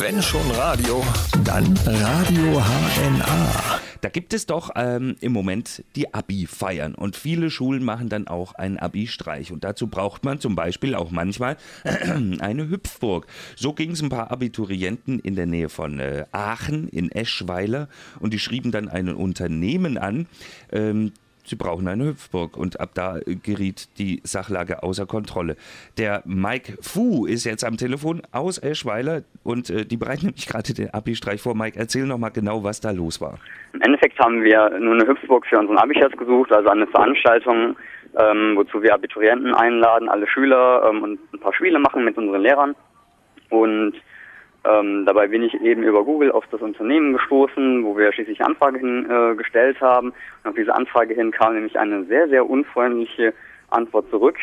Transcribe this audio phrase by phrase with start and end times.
[0.00, 1.04] Wenn schon Radio,
[1.44, 3.80] dann Radio HNA.
[4.00, 8.54] Da gibt es doch ähm, im Moment die Abi-Feiern und viele Schulen machen dann auch
[8.54, 13.26] einen Abi-Streich und dazu braucht man zum Beispiel auch manchmal eine Hüpfburg.
[13.56, 17.90] So ging es ein paar Abiturienten in der Nähe von äh, Aachen in Eschweiler
[18.20, 20.26] und die schrieben dann ein Unternehmen an,
[20.72, 21.12] ähm,
[21.50, 22.56] Sie brauchen eine Hüpfburg.
[22.56, 25.56] Und ab da geriet die Sachlage außer Kontrolle.
[25.98, 30.72] Der Mike Fu ist jetzt am Telefon aus Eschweiler und äh, die bereiten nämlich gerade
[30.72, 31.56] den Abi-Streich vor.
[31.56, 33.38] Mike, erzähl noch mal genau, was da los war.
[33.72, 37.74] Im Endeffekt haben wir nur eine Hüpfburg für unseren Abi-Scherz gesucht, also eine Veranstaltung,
[38.16, 42.42] ähm, wozu wir Abiturienten einladen, alle Schüler ähm, und ein paar Spiele machen mit unseren
[42.42, 42.76] Lehrern.
[43.48, 43.94] Und
[44.64, 48.50] ähm, dabei bin ich eben über Google auf das Unternehmen gestoßen, wo wir schließlich eine
[48.50, 50.08] Anfrage hingestellt äh, haben.
[50.08, 53.32] Und auf diese Anfrage hin kam nämlich eine sehr, sehr unfreundliche
[53.70, 54.36] Antwort zurück,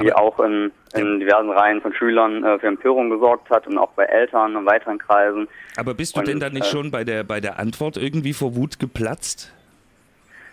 [0.00, 3.78] die Aber, auch in, in, diversen Reihen von Schülern äh, für Empörung gesorgt hat und
[3.78, 5.46] auch bei Eltern und weiteren Kreisen.
[5.76, 8.32] Aber bist du und, denn da nicht äh, schon bei der, bei der Antwort irgendwie
[8.32, 9.54] vor Wut geplatzt?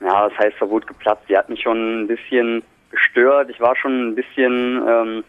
[0.00, 1.24] Ja, das heißt vor Wut geplatzt.
[1.28, 3.50] Die hat mich schon ein bisschen gestört.
[3.50, 5.24] Ich war schon ein bisschen, ähm,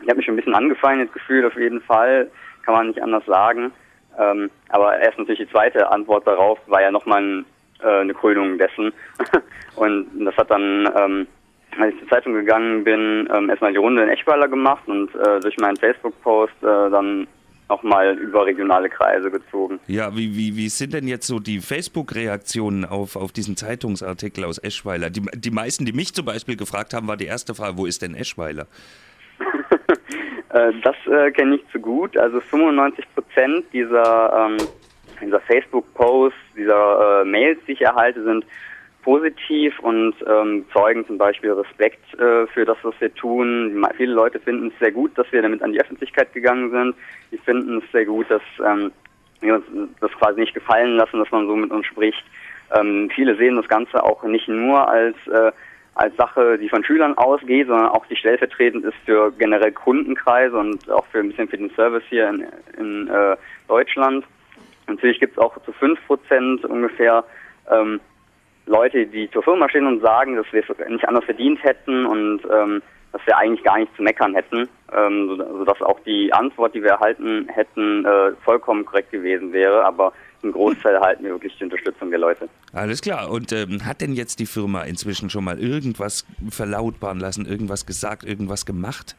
[0.00, 2.30] ich habe mich schon ein bisschen angefeindet gefühlt auf jeden Fall
[2.66, 3.72] kann man nicht anders sagen.
[4.18, 7.46] Ähm, aber erst natürlich die zweite Antwort darauf war ja nochmal ein,
[7.82, 8.92] äh, eine Krönung dessen.
[9.76, 11.26] und das hat dann, ähm,
[11.78, 15.40] als ich zur Zeitung gegangen bin, ähm, erstmal die Runde in Eschweiler gemacht und äh,
[15.40, 17.28] durch meinen Facebook-Post äh, dann
[17.68, 19.80] nochmal über regionale Kreise gezogen.
[19.86, 24.58] Ja, wie, wie, wie sind denn jetzt so die Facebook-Reaktionen auf, auf diesen Zeitungsartikel aus
[24.58, 25.10] Eschweiler?
[25.10, 28.02] Die, die meisten, die mich zum Beispiel gefragt haben, war die erste Frage, wo ist
[28.02, 28.66] denn Eschweiler?
[30.56, 32.16] Äh, das äh, kenne ich zu gut.
[32.16, 34.68] Also 95 Prozent dieser, ähm,
[35.20, 38.44] dieser Facebook-Posts, dieser äh, Mails, die ich erhalte, sind
[39.02, 43.86] positiv und ähm, zeugen zum Beispiel Respekt äh, für das, was wir tun.
[43.96, 46.94] Viele Leute finden es sehr gut, dass wir damit an die Öffentlichkeit gegangen sind.
[47.30, 48.90] Die finden es sehr gut, dass ähm,
[49.40, 49.64] wir uns
[50.00, 52.24] das quasi nicht gefallen lassen, dass man so mit uns spricht.
[52.74, 55.52] Ähm, viele sehen das Ganze auch nicht nur als äh,
[55.96, 60.90] als Sache, die von Schülern ausgeht, sondern auch die stellvertretend ist für generell Kundenkreise und
[60.90, 62.46] auch für ein bisschen für den Service hier in,
[62.78, 63.36] in äh,
[63.66, 64.24] Deutschland.
[64.86, 67.24] Natürlich gibt es auch zu fünf Prozent ungefähr
[67.70, 67.98] ähm,
[68.66, 72.42] Leute, die zur Firma stehen und sagen, dass wir es nicht anders verdient hätten und
[72.52, 76.82] ähm, dass wir eigentlich gar nichts zu meckern hätten, ähm, sodass auch die Antwort, die
[76.82, 79.82] wir erhalten hätten, äh, vollkommen korrekt gewesen wäre.
[79.86, 80.12] Aber
[80.42, 82.48] im Großteil erhalten wir wirklich die Unterstützung der Leute.
[82.72, 83.30] Alles klar.
[83.30, 88.24] Und ähm, hat denn jetzt die Firma inzwischen schon mal irgendwas verlautbaren lassen, irgendwas gesagt,
[88.24, 89.16] irgendwas gemacht?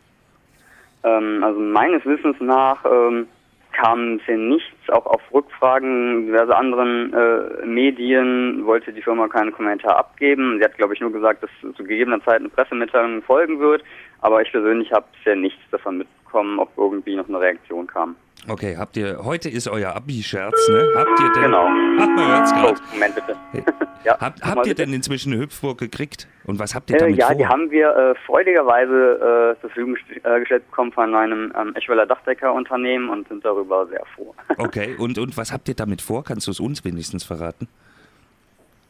[1.04, 3.28] Ähm, also meines Wissens nach ähm,
[3.72, 4.38] kam bisher
[4.88, 4.90] nichts.
[4.90, 10.58] Auch auf Rückfragen diverse anderen äh, Medien wollte die Firma keinen Kommentar abgeben.
[10.58, 13.84] Sie hat, glaube ich, nur gesagt, dass zu gegebener Zeit eine Pressemitteilung folgen wird.
[14.22, 18.16] Aber ich persönlich habe bisher nichts davon mitbekommen, ob irgendwie noch eine Reaktion kam.
[18.50, 20.94] Okay, habt ihr, heute ist euer Abi-Scherz, ne?
[20.96, 21.66] Habt ihr denn, genau.
[21.66, 22.54] Ach, man hört's.
[22.54, 23.36] Oh, Moment bitte.
[24.06, 26.28] ja, habt habt ihr denn inzwischen eine Hüpfburg gekriegt?
[26.46, 27.34] Und was habt ihr damit äh, ja, vor?
[27.34, 31.76] Ja, die haben wir äh, freudigerweise äh, zur Verfügung äh, gestellt bekommen von einem ähm,
[31.76, 34.34] Eschweiler Dachdeckerunternehmen und sind darüber sehr froh.
[34.78, 36.24] Okay, und, und was habt ihr damit vor?
[36.24, 37.68] Kannst du es uns wenigstens verraten?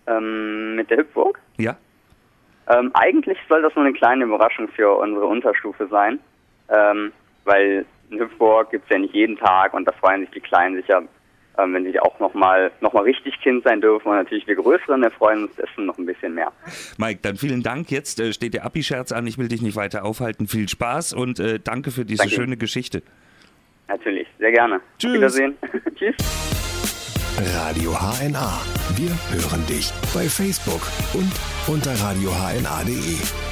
[0.08, 1.40] Ähm, mit der Hüpfburg?
[1.58, 1.78] Ja.
[2.70, 6.20] Ähm, eigentlich soll das nur eine kleine Überraschung für unsere Unterstufe sein,
[6.70, 7.12] ähm,
[7.46, 10.76] weil eine Hüpfburg gibt es ja nicht jeden Tag und da freuen sich die Kleinen
[10.76, 11.04] sicher,
[11.58, 14.10] ähm, wenn sie auch nochmal noch mal richtig Kind sein dürfen.
[14.10, 16.52] Und natürlich wir Größeren erfreuen uns dessen noch ein bisschen mehr.
[16.98, 17.90] Mike, dann vielen Dank.
[17.90, 19.28] Jetzt äh, steht der Abi-Scherz an.
[19.28, 20.48] Ich will dich nicht weiter aufhalten.
[20.48, 22.36] Viel Spaß und äh, danke für diese danke.
[22.36, 23.02] schöne Geschichte.
[23.88, 24.82] Natürlich, sehr gerne.
[24.98, 25.10] Tschüss.
[25.10, 25.58] Auf Wiedersehen.
[25.96, 26.16] Tschüss.
[27.56, 28.62] Radio HNA.
[28.96, 30.82] Wir hören dich bei Facebook
[31.14, 31.32] und
[31.68, 33.47] unter radiohna.de.